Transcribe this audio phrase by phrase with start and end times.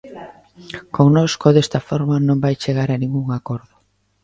[0.97, 3.73] Connosco desta forma non vai chegar a ningún acordo.